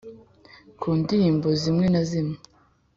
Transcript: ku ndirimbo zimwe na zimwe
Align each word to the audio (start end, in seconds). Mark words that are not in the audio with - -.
ku 0.79 0.87
ndirimbo 0.99 1.47
zimwe 1.61 1.85
na 1.93 2.01
zimwe 2.09 2.37